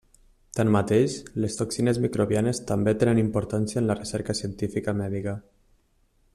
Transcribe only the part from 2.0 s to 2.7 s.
microbianes